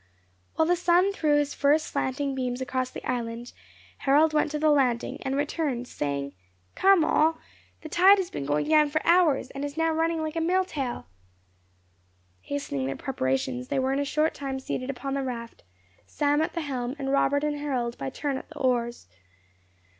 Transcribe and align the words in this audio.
While 0.55 0.65
the 0.67 0.75
sun 0.75 1.13
threw 1.13 1.37
his 1.37 1.53
first 1.53 1.85
slanting 1.85 2.33
beams 2.33 2.59
across 2.59 2.89
the 2.89 3.07
island, 3.07 3.53
Harold 3.99 4.33
went 4.33 4.49
to 4.49 4.57
the 4.57 4.71
landing, 4.71 5.21
and 5.21 5.35
returned, 5.35 5.87
saying, 5.87 6.33
"Come 6.73 7.05
all. 7.05 7.37
The 7.81 7.89
tide 7.89 8.17
has 8.17 8.31
been 8.31 8.47
going 8.47 8.67
down 8.67 8.89
for 8.89 8.99
hours, 9.05 9.51
and 9.51 9.63
is 9.63 9.77
now 9.77 9.93
running 9.93 10.23
like 10.23 10.35
a 10.35 10.41
mill 10.41 10.65
tail!" 10.65 11.05
Hastening 12.41 12.87
their 12.87 12.95
preparations, 12.95 13.67
they 13.67 13.77
were 13.77 13.93
in 13.93 13.99
a 13.99 14.03
short 14.03 14.33
time 14.33 14.59
seated 14.59 14.89
upon 14.89 15.13
the 15.13 15.21
raft, 15.21 15.63
Sam 16.07 16.41
at 16.41 16.53
the 16.53 16.61
helm, 16.61 16.95
and 16.97 17.11
Robert 17.11 17.43
and 17.43 17.57
Harold 17.59 17.95
by 17.99 18.09
turn 18.09 18.39
at 18.39 18.49
the 18.49 18.57
oars. 18.57 19.07